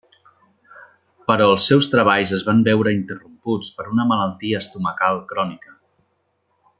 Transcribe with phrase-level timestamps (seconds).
[1.31, 5.77] Però els seus treballs es van veure interromputs per una malaltia estomacal crònica.